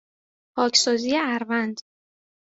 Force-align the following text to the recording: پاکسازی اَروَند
پاکسازی 0.55 1.17
اَروَند 1.17 1.79